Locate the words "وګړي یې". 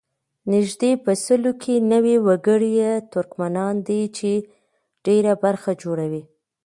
2.27-2.93